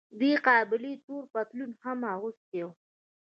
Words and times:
دې 0.19 0.31
قابلې 0.47 0.93
تور 1.05 1.23
پتلون 1.33 1.71
هم 1.83 1.99
اغوستی 2.13 2.59
و. 2.65 2.67